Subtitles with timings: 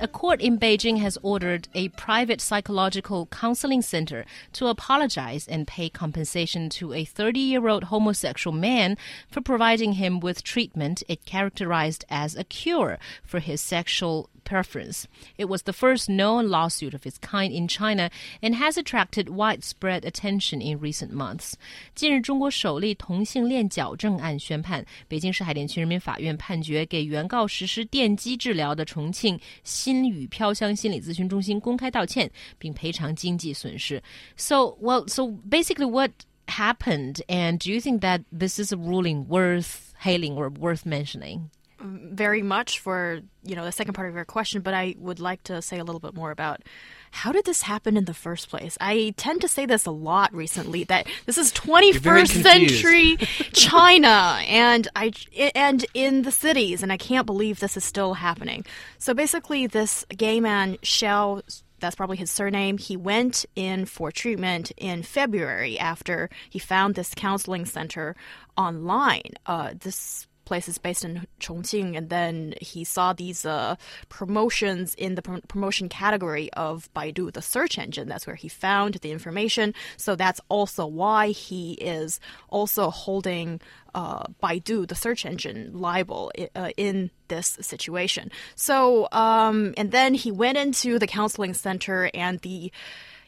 [0.00, 5.88] A court in Beijing has ordered a private psychological counseling center to apologize and pay
[5.88, 8.96] compensation to a 30 year old homosexual man
[9.28, 15.05] for providing him with treatment it characterized as a cure for his sexual preference.
[15.37, 18.09] It was the first known lawsuit of its kind in China
[18.41, 21.53] and has attracted widespread attention in recent months.
[21.95, 34.01] 近日，中国首例同性恋矫正案宣判，北京市海淀区人民法院判决给原告实施电击治疗的重庆心语飘香心理咨询中心公开道歉，并赔偿经济损失。
[34.35, 36.11] So, well, so basically, what
[36.47, 37.21] happened?
[37.27, 41.49] And do you think that this is a ruling worth hailing or worth mentioning?
[41.80, 45.42] Very much for you know the second part of your question, but I would like
[45.44, 46.62] to say a little bit more about
[47.10, 48.76] how did this happen in the first place?
[48.80, 53.16] I tend to say this a lot recently that this is 21st century
[53.52, 55.12] China and I
[55.54, 58.64] and in the cities and I can't believe this is still happening.
[58.98, 61.42] So basically this gay man Xiao
[61.80, 62.78] that's probably his surname.
[62.78, 68.16] He went in for treatment in February after he found this counseling center
[68.56, 69.34] online.
[69.46, 73.76] Uh, this place is based in Chongqing, and then he saw these uh,
[74.08, 78.08] promotions in the pr promotion category of Baidu, the search engine.
[78.08, 79.74] That's where he found the information.
[79.96, 81.64] So that's also why he
[81.96, 82.18] is
[82.48, 83.60] also holding
[83.94, 88.30] uh, Baidu, the search engine, liable uh, in this situation.
[88.54, 92.72] So, um, and then he went into the counseling center, and the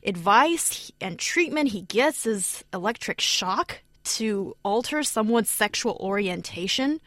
[0.04, 3.82] advice and treatment he gets is electric shock
[4.16, 7.00] to alter someone's sexual orientation,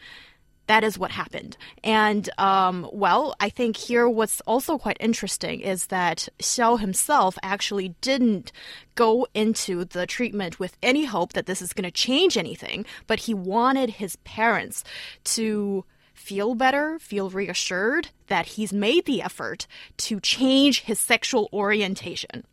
[0.67, 1.57] that is what happened.
[1.83, 7.95] And, um, well, I think here what's also quite interesting is that Xiao himself actually
[8.01, 8.51] didn't
[8.95, 13.19] go into the treatment with any hope that this is going to change anything, but
[13.19, 14.83] he wanted his parents
[15.25, 22.45] to feel better, feel reassured that he's made the effort to change his sexual orientation.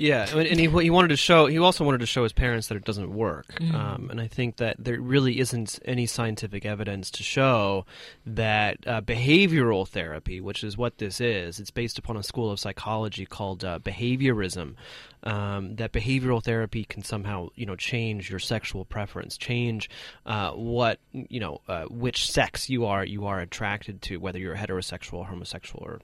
[0.00, 1.44] Yeah, and he, he wanted to show.
[1.44, 3.48] He also wanted to show his parents that it doesn't work.
[3.56, 3.74] Mm.
[3.74, 7.84] Um, and I think that there really isn't any scientific evidence to show
[8.24, 12.58] that uh, behavioral therapy, which is what this is, it's based upon a school of
[12.58, 14.74] psychology called uh, behaviorism.
[15.22, 19.90] Um, that behavioral therapy can somehow, you know, change your sexual preference, change
[20.24, 24.56] uh, what you know, uh, which sex you are you are attracted to, whether you're
[24.56, 26.00] heterosexual, or homosexual, or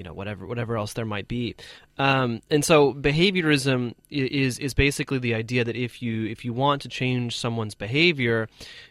[0.00, 1.54] you know whatever whatever else there might be.
[1.98, 6.80] Um, and so behaviorism is is basically the idea that if you if you want
[6.82, 8.48] to change someone's behavior,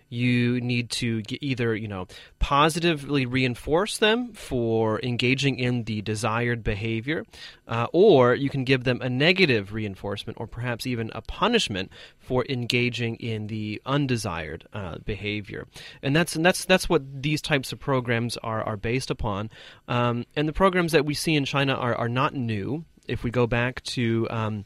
[0.09, 2.08] you need to either you know
[2.40, 7.25] positively reinforce them for engaging in the desired behavior,
[7.68, 12.46] uh, or you can give them a negative reinforcement or perhaps even a punishment for
[12.50, 15.68] engaging in the undesired uh, behavior.
[16.02, 19.50] And that's and that's that's what these types of programs are are based upon.
[19.88, 22.86] Um, and the programs that we see in China are are not new.
[23.08, 24.66] If we go back to um,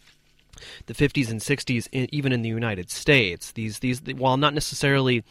[0.86, 3.52] the 50s and 60s, in, even in the United States.
[3.52, 5.24] These these while not necessarily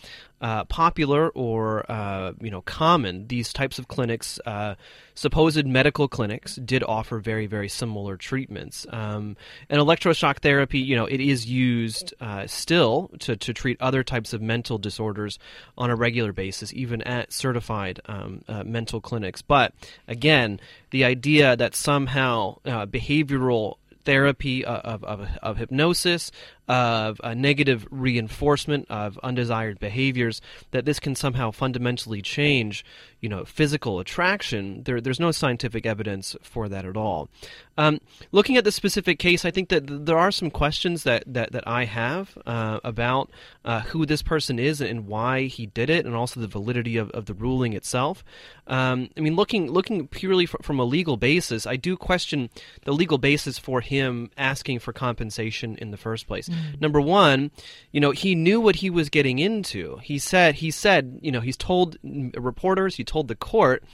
[0.42, 4.74] uh, popular or uh, you know common, these types of clinics, uh,
[5.14, 8.84] supposed medical clinics, did offer very very similar treatments.
[8.90, 9.36] Um,
[9.70, 14.32] and electroshock therapy, you know, it is used uh, still to to treat other types
[14.32, 15.38] of mental disorders
[15.78, 19.42] on a regular basis, even at certified um, uh, mental clinics.
[19.42, 19.72] But
[20.08, 20.58] again,
[20.90, 26.30] the idea that somehow uh, behavioral therapy uh, of, of, of hypnosis,
[26.68, 30.40] of a negative reinforcement of undesired behaviors,
[30.70, 32.84] that this can somehow fundamentally change,
[33.20, 34.82] you know, physical attraction.
[34.84, 37.28] There, there's no scientific evidence for that at all.
[37.76, 41.52] Um, looking at the specific case, I think that there are some questions that, that,
[41.52, 43.30] that I have uh, about
[43.64, 47.10] uh, who this person is and why he did it, and also the validity of,
[47.10, 48.24] of the ruling itself.
[48.66, 52.50] Um, I mean, looking looking purely from a legal basis, I do question
[52.84, 56.48] the legal basis for him asking for compensation in the first place.
[56.52, 56.80] Mm.
[56.80, 57.50] Number one,
[57.90, 59.98] you know, he knew what he was getting into.
[60.02, 63.84] He said he said, you know, he's told reporters, he told the court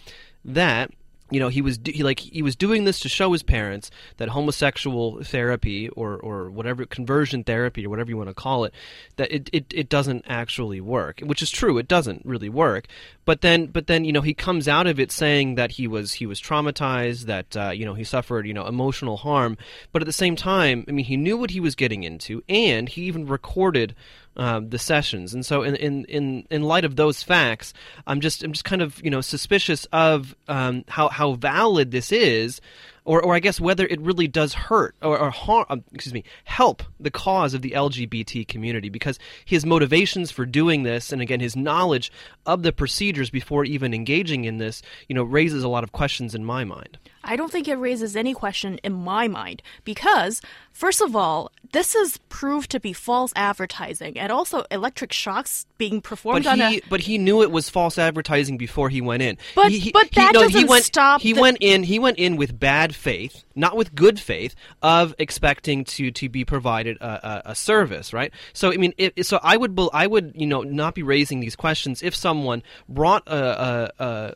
[0.44, 0.90] that
[1.30, 4.28] you know he was he like he was doing this to show his parents that
[4.28, 8.74] homosexual therapy or or whatever conversion therapy or whatever you want to call it
[9.16, 12.86] that it, it, it doesn't actually work which is true it doesn't really work.
[13.24, 16.14] But then but then you know he comes out of it saying that he was
[16.14, 19.56] he was traumatized that uh, you know he suffered you know emotional harm.
[19.92, 22.88] But at the same time I mean he knew what he was getting into and
[22.88, 23.94] he even recorded
[24.38, 25.34] uh, the sessions.
[25.34, 27.74] And so, in, in in in light of those facts,
[28.06, 32.12] I'm just I'm just kind of you know suspicious of um, how how valid this
[32.12, 32.60] is
[33.08, 36.24] or, or I guess whether it really does hurt or, or harm, um, excuse me,
[36.44, 41.40] help the cause of the LGBT community because his motivations for doing this, and again
[41.40, 42.12] his knowledge
[42.44, 46.34] of the procedures before even engaging in this, you know, raises a lot of questions
[46.34, 46.98] in my mind.
[47.24, 50.40] I don't think it raises any question in my mind because,
[50.72, 56.00] first of all, this is proved to be false advertising and also electric shocks being
[56.00, 56.82] performed but on he, a.
[56.88, 59.36] But he knew it was false advertising before he went in.
[59.54, 61.82] But- he, he- but he- that no, doesn't went, stop He the- went in.
[61.82, 66.44] He went in with bad faith, not with good faith, of expecting to to be
[66.44, 68.12] provided a, a, a service.
[68.12, 68.32] Right.
[68.52, 71.56] So I mean, if, so I would I would you know not be raising these
[71.56, 73.62] questions if someone brought a.
[73.62, 74.34] a, a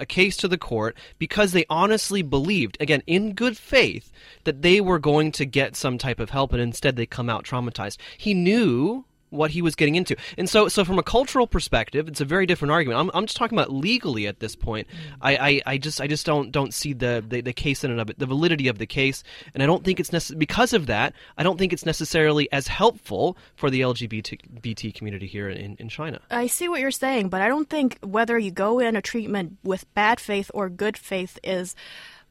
[0.00, 4.10] a case to the court because they honestly believed, again, in good faith,
[4.42, 7.44] that they were going to get some type of help, and instead they come out
[7.44, 7.96] traumatized.
[8.18, 9.04] He knew
[9.34, 12.46] what he was getting into, and so so from a cultural perspective, it's a very
[12.46, 13.00] different argument.
[13.00, 14.88] I'm, I'm just talking about legally at this point.
[14.88, 15.16] Mm.
[15.20, 18.00] I, I, I just I just don't don't see the, the the case in and
[18.00, 19.22] of it, the validity of the case,
[19.52, 21.14] and I don't think it's necessary because of that.
[21.36, 26.20] I don't think it's necessarily as helpful for the LGBT community here in, in China.
[26.30, 29.58] I see what you're saying, but I don't think whether you go in a treatment
[29.62, 31.74] with bad faith or good faith is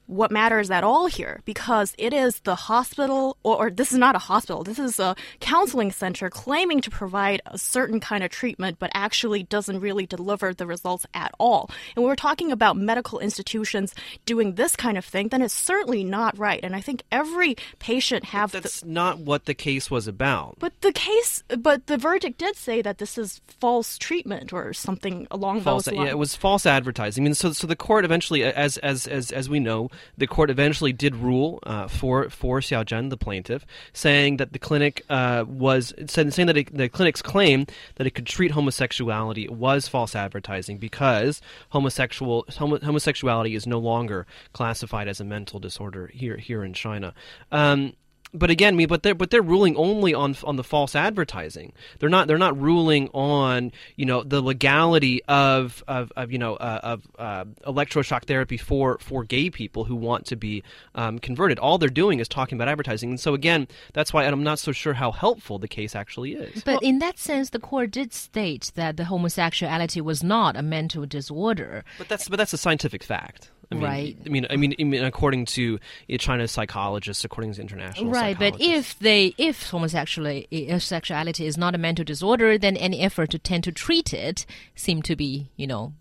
[0.08, 4.16] what matters at all here because it is the hospital, or, or, this is not
[4.16, 8.78] a hospital, this is a counseling center claiming to provide a certain kind of treatment,
[8.80, 11.70] but actually doesn't really deliver the results at all.
[11.96, 13.96] And when we're talking about medical institutions
[14.26, 16.60] doing this kind of thing, then it's certainly not right.
[16.64, 20.58] And I think every patient have That's the, not what the case was about.
[20.60, 25.28] but the case, but the verdict did say that this is false treatment or something
[25.32, 26.06] along false those lines.
[26.06, 29.32] yeah it was false advertising i mean so so the court eventually as as as
[29.32, 33.66] as we know the court eventually did rule uh, for for Xiao Zhen, the plaintiff
[33.94, 38.12] saying that the clinic uh, was said, saying that it, the clinic's claim that it
[38.12, 45.20] could treat homosexuality was false advertising because homosexual homo, homosexuality is no longer classified as
[45.20, 47.14] a mental disorder here here in China.
[47.52, 47.94] Um,
[48.34, 51.74] but again, I mean, but they're but they're ruling only on on the false advertising.
[52.00, 56.56] They're not they're not ruling on you know the legality of of, of you know
[56.56, 60.64] uh, of uh, electroshock therapy for for gay people who want to be
[60.96, 61.60] um, converted.
[61.60, 63.12] All they're doing is talking about advertising.
[63.12, 66.64] And so again, that's why I'm not so sure how helpful the case actually is.
[66.64, 71.06] But in that sense, the court did state that the homosexuality was not a mental
[71.06, 71.86] disorder.
[71.98, 73.52] But that's but that's a scientific fact.
[73.74, 74.18] I mean, Right.
[74.26, 75.80] I mean, I mean, I mean, according to
[76.20, 81.58] China's psychologists, according to international Right, but if they if homosexuality if eh, sexuality is
[81.58, 85.50] not a mental disorder, then any effort to tend to treat it seem to be,
[85.56, 85.94] you know,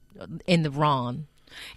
[0.47, 1.27] in the wrong.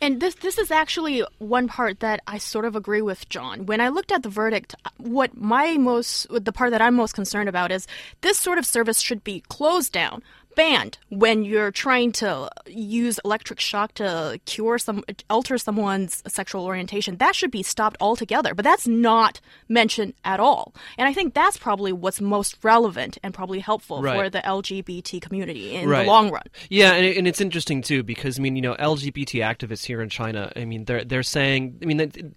[0.02, 3.66] And this this is actually one part that I sort of agree with John.
[3.66, 7.50] When I looked at the verdict, what my most the part that I'm most concerned
[7.50, 7.88] about is
[8.22, 10.24] this sort of service should be closed down,
[10.56, 17.18] banned when you're trying to use electric shock to cure some alter someone's sexual orientation.
[17.18, 18.54] That should be stopped altogether.
[18.54, 20.74] But that's not mentioned at all.
[20.98, 24.16] And I think that's probably what's most relevant and probably helpful Right.
[24.18, 26.04] for the LGBT community in Right.
[26.04, 26.44] the long run.
[26.70, 30.02] Yeah, and, it, and it's interesting too because I mean, you know, LGBT activists here
[30.02, 30.52] in China.
[30.56, 31.78] I mean, they're they're saying.
[31.82, 32.34] I mean,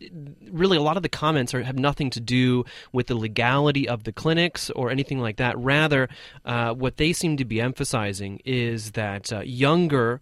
[0.50, 4.04] really, a lot of the comments are, have nothing to do with the legality of
[4.04, 5.56] the clinics or anything like that.
[5.58, 6.08] Rather,
[6.44, 8.07] uh, what they seem to be emphasizing
[8.44, 10.20] is that uh, younger.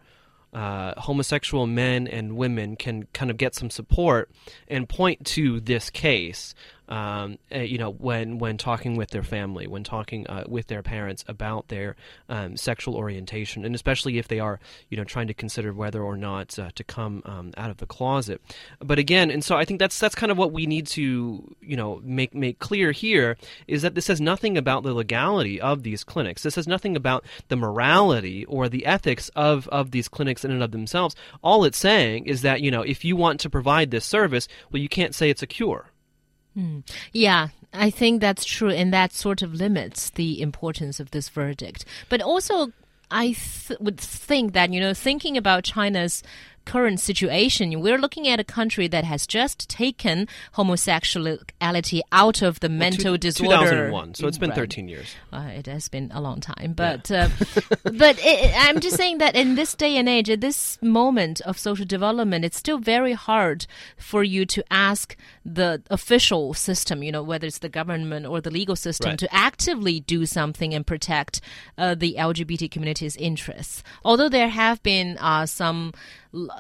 [0.55, 4.31] Uh, homosexual men and women can kind of get some support
[4.69, 6.55] and point to this case
[6.89, 10.83] um, uh, you know, when when talking with their family, when talking uh, with their
[10.83, 11.97] parents about their
[12.29, 16.17] um, sexual orientation, and especially if they are, you know, trying to consider whether or
[16.17, 18.41] not uh, to come um, out of the closet.
[18.79, 21.77] But again, and so I think that's that's kind of what we need to, you
[21.77, 26.05] know, make make clear here is that this says nothing about the legality of these
[26.05, 26.43] clinics.
[26.43, 30.63] This says nothing about the morality or the ethics of of these clinics in and
[30.63, 31.17] of themselves.
[31.43, 34.81] All it's saying is that you know, if you want to provide this service, well,
[34.81, 35.91] you can't say it's a cure.
[36.57, 36.79] Hmm.
[37.13, 41.85] Yeah, I think that's true, and that sort of limits the importance of this verdict.
[42.09, 42.73] But also,
[43.11, 43.37] I
[43.67, 46.23] th- would think that, you know, thinking about China's
[46.67, 52.69] current situation, we're looking at a country that has just taken homosexuality out of the
[52.69, 53.57] mental Two- disorder.
[53.57, 54.57] 2001, so it's been Right.
[54.57, 55.07] 13 years.
[55.33, 57.29] Uh, it has been a long time, but uh,
[57.85, 61.41] but it, it- I'm just saying that in this day and age, at this moment
[61.43, 67.13] of social development, it's still very hard for you to ask the official system, you
[67.13, 69.19] know, whether it's the government or the legal system, Right.
[69.19, 71.41] to actively do something and protect
[71.79, 73.83] uh, the LGBT community's interests.
[74.05, 75.93] Although there have been uh, some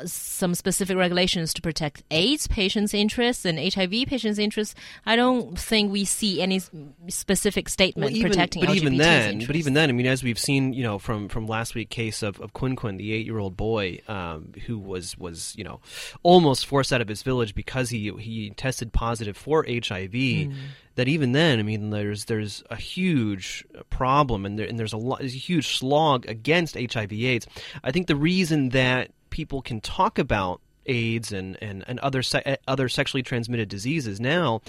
[0.04, 4.74] some specific regulations to protect AIDS patients' interests and HIV patients' interests.
[5.04, 6.60] I don't think we see any
[7.08, 9.46] specific statement well, even, protecting but LGBT's even then, interests.
[9.46, 12.22] but even then, I mean, as we've seen, you know, from from last week case
[12.22, 15.80] of, of Kunkun, the eight year old boy um, who was was you know
[16.22, 20.12] almost forced out of his village because he he tested positive for HIV.
[20.12, 20.54] Mm.
[20.96, 24.96] That even then, I mean, there's there's a huge problem, and, there, and there's a,
[24.96, 27.46] lot, there's a huge slog against HIV/AIDS.
[27.84, 32.56] I think the reason that people can talk about AIDS and and, and other se-
[32.66, 34.62] other sexually transmitted diseases now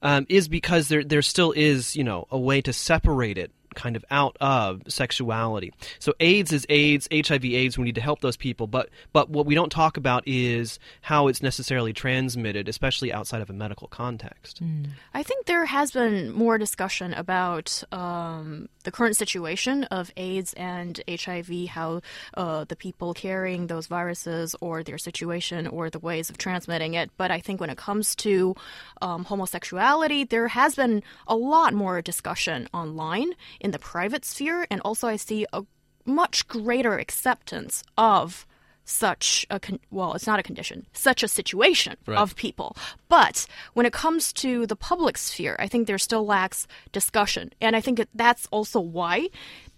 [0.00, 3.94] um, is because there there still is you know a way to separate it kind
[3.94, 5.72] of out of sexuality.
[6.00, 9.46] So AIDS is AIDS, HIV AIDS, we need to help those people, but but what
[9.46, 14.62] we don't talk about is how it's necessarily transmitted, especially outside of a medical context.
[14.62, 14.88] Mm.
[15.14, 21.00] I think there has been more discussion about um, the current situation of AIDS and
[21.08, 22.00] HIV, how
[22.34, 27.10] uh, the people carrying those viruses or their situation or the ways of transmitting it.
[27.16, 28.54] But I think when it comes to
[29.02, 33.32] um, homosexuality, there has been a lot more discussion online
[33.66, 35.64] in the private sphere, and also I see a
[36.04, 38.46] much greater acceptance of
[38.84, 42.16] such a con- well it's not a condition such a situation right.
[42.16, 42.76] of people
[43.08, 43.44] but
[43.74, 47.80] when it comes to the public sphere i think there still lacks discussion and i
[47.80, 49.26] think that that's also why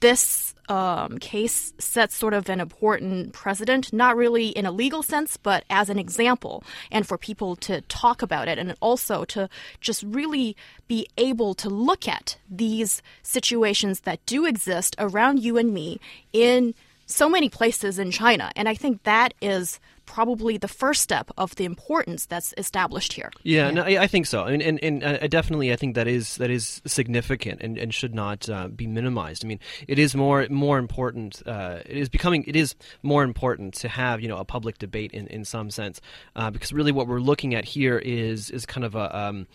[0.01, 5.37] this um, case sets sort of an important precedent, not really in a legal sense,
[5.37, 9.49] but as an example, and for people to talk about it, and also to
[9.81, 15.73] just really be able to look at these situations that do exist around you and
[15.73, 15.99] me
[16.33, 16.75] in
[17.07, 18.53] so many places in China.
[18.55, 23.31] And I think that is probably the first step of the importance that's established here.
[23.43, 23.71] Yeah, yeah.
[23.71, 26.51] No, I, I, think so, and and, and uh, definitely, I think that is that
[26.51, 29.45] is significant and, and should not uh, be minimized.
[29.45, 31.43] I mean, it is more more important.
[31.45, 35.13] Uh, it is becoming it is more important to have you know a public debate
[35.13, 36.01] in, in some sense
[36.35, 39.47] uh, because really what we're looking at here is is kind of a um,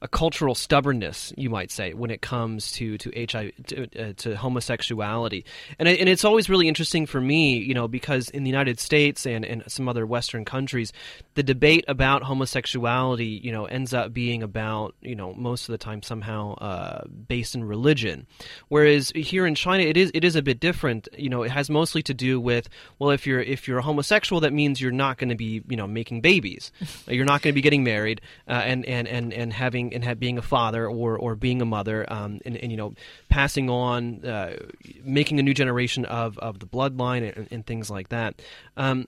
[0.00, 4.36] a cultural stubbornness, you might say, when it comes to to HIV to, uh, to
[4.36, 5.44] homosexuality,
[5.78, 9.26] and and it's always really interesting for me, you know, because in the United States
[9.26, 10.92] and and some other Western countries,
[11.34, 15.78] the debate about homosexuality, you know, ends up being about, you know, most of the
[15.78, 18.26] time somehow uh, based in religion.
[18.68, 21.08] Whereas here in China, it is it is a bit different.
[21.16, 22.68] You know, it has mostly to do with
[22.98, 25.76] well, if you're if you're a homosexual, that means you're not going to be you
[25.76, 26.72] know making babies,
[27.08, 30.18] you're not going to be getting married, uh, and and and and having and have,
[30.18, 32.94] being a father or or being a mother, um, and, and you know
[33.28, 34.56] passing on, uh,
[35.02, 38.40] making a new generation of of the bloodline and, and things like that.
[38.76, 39.06] Um,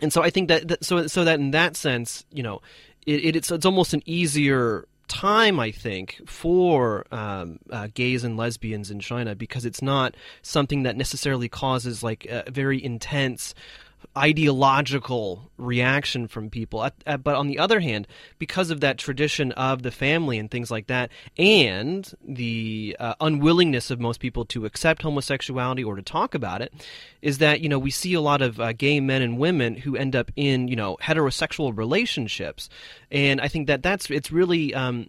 [0.00, 2.60] and so I think that, that, so so that in that sense, you know,
[3.06, 8.36] it, it, it's it's almost an easier time I think for um, uh, gays and
[8.36, 13.54] lesbians in China because it's not something that necessarily causes like very intense
[14.16, 16.88] ideological reaction from people.
[17.04, 18.06] But on the other hand,
[18.38, 23.90] because of that tradition of the family and things like that, and the uh, unwillingness
[23.90, 26.72] of most people to accept homosexuality or to talk about it,
[27.22, 29.96] is that you know we see a lot of uh, gay men and women who
[29.96, 32.68] end up in you know heterosexual relationships,
[33.10, 34.74] and I think that that's it's really.
[34.74, 35.08] Um,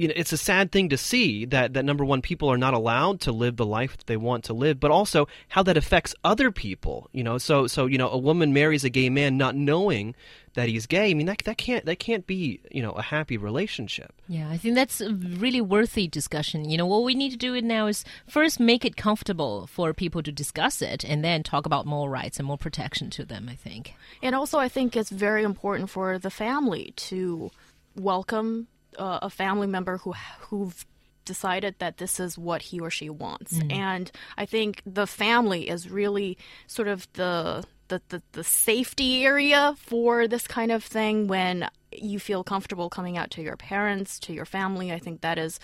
[0.00, 2.72] you know, it's a sad thing to see that, that number one, people are not
[2.72, 6.14] allowed to live the life that they want to live, but also how that affects
[6.24, 7.10] other people.
[7.12, 10.14] You know, so so you know, a woman marries a gay man not knowing
[10.54, 11.10] that he's gay.
[11.10, 14.14] I mean, that that can't that can't be you know a happy relationship.
[14.26, 16.70] Yeah, I think that's a really worthy discussion.
[16.70, 20.22] You know, what we need to do now is first make it comfortable for people
[20.22, 23.50] to discuss it, and then talk about more rights and more protection to them.
[23.50, 23.92] I think,
[24.22, 27.50] and also I think it's very important for the family to
[27.94, 30.84] welcome uh, a family member who who've
[31.24, 33.58] decided that this is what he or she wants.
[33.58, 33.72] Mm.
[33.72, 39.74] And I think the family is really sort of the, the the, the safety area
[39.78, 44.32] for this kind of thing when you feel comfortable coming out to your parents, to
[44.32, 44.92] your family.
[44.92, 45.60] I think that is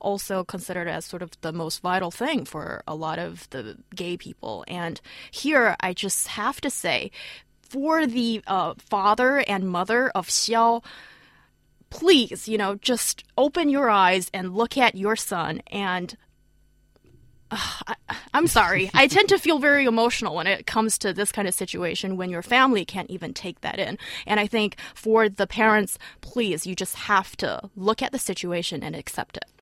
[0.00, 4.16] also considered as sort of the most vital thing for a lot of the gay
[4.16, 4.64] people.
[4.68, 7.10] And here, I just have to say,
[7.62, 10.84] for the uh, father and mother of Xiao,
[11.90, 16.16] please, you know, just open your eyes and look at your son and
[17.50, 17.96] uh, I,
[18.34, 18.90] am sorry.
[18.92, 22.30] I tend to feel very emotional when it comes to this kind of situation when
[22.30, 23.98] your family can't even take that in.
[24.26, 28.82] And I think for the parents, please, you just have to look at the situation
[28.82, 29.46] and accept it.